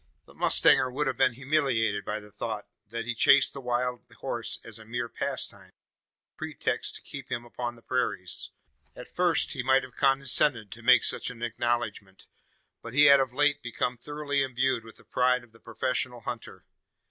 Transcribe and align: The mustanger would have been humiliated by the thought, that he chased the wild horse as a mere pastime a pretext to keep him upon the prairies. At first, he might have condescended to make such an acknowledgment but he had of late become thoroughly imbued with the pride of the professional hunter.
The 0.25 0.33
mustanger 0.33 0.91
would 0.91 1.05
have 1.05 1.17
been 1.19 1.33
humiliated 1.33 2.03
by 2.05 2.19
the 2.19 2.31
thought, 2.31 2.65
that 2.87 3.05
he 3.05 3.13
chased 3.13 3.53
the 3.53 3.61
wild 3.61 4.01
horse 4.17 4.57
as 4.65 4.79
a 4.79 4.83
mere 4.83 5.07
pastime 5.07 5.69
a 5.69 6.37
pretext 6.37 6.95
to 6.95 7.01
keep 7.03 7.29
him 7.31 7.45
upon 7.45 7.75
the 7.75 7.83
prairies. 7.83 8.49
At 8.95 9.07
first, 9.07 9.53
he 9.53 9.61
might 9.61 9.83
have 9.83 9.95
condescended 9.95 10.71
to 10.71 10.81
make 10.81 11.03
such 11.03 11.29
an 11.29 11.43
acknowledgment 11.43 12.25
but 12.81 12.93
he 12.95 13.03
had 13.03 13.19
of 13.19 13.31
late 13.31 13.61
become 13.61 13.95
thoroughly 13.95 14.41
imbued 14.41 14.83
with 14.83 14.95
the 14.97 15.05
pride 15.05 15.43
of 15.43 15.51
the 15.51 15.59
professional 15.59 16.21
hunter. 16.21 16.65